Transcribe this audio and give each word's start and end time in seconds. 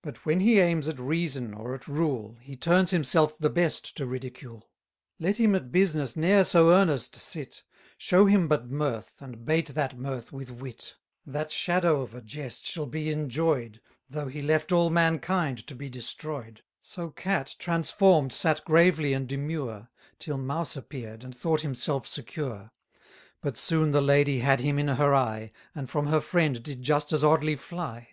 But 0.00 0.24
when 0.24 0.40
he 0.40 0.60
aims 0.60 0.88
at 0.88 0.98
reason 0.98 1.52
or 1.52 1.74
at 1.74 1.86
rule, 1.86 2.30
90 2.36 2.44
He 2.46 2.56
turns 2.56 2.90
himself 2.90 3.36
the 3.36 3.50
best 3.50 3.94
to 3.98 4.06
ridicule; 4.06 4.70
Let 5.20 5.36
him 5.36 5.54
at 5.54 5.70
business 5.70 6.16
ne'er 6.16 6.44
so 6.44 6.70
earnest 6.72 7.14
sit, 7.16 7.64
Show 7.98 8.24
him 8.24 8.48
but 8.48 8.70
mirth, 8.70 9.20
and 9.20 9.44
bait 9.44 9.66
that 9.74 9.98
mirth 9.98 10.32
with 10.32 10.50
wit; 10.50 10.94
That 11.26 11.52
shadow 11.52 12.00
of 12.00 12.14
a 12.14 12.22
jest 12.22 12.64
shall 12.64 12.86
be 12.86 13.10
enjoy'd, 13.10 13.82
Though 14.08 14.28
he 14.28 14.40
left 14.40 14.72
all 14.72 14.88
mankind 14.88 15.66
to 15.66 15.74
be 15.74 15.90
destroy'd. 15.90 16.62
So 16.80 17.10
cat 17.10 17.54
transform'd 17.58 18.32
sat 18.32 18.64
gravely 18.64 19.12
and 19.12 19.28
demure, 19.28 19.90
Till 20.18 20.38
mouse 20.38 20.76
appear'd, 20.78 21.22
and 21.22 21.36
thought 21.36 21.60
himself 21.60 22.06
secure; 22.08 22.70
But 23.42 23.58
soon 23.58 23.90
the 23.90 24.00
lady 24.00 24.38
had 24.38 24.60
him 24.62 24.78
in 24.78 24.88
her 24.88 25.14
eye, 25.14 25.52
And 25.74 25.90
from 25.90 26.06
her 26.06 26.22
friend 26.22 26.62
did 26.62 26.80
just 26.80 27.12
as 27.12 27.22
oddly 27.22 27.54
fly. 27.56 28.08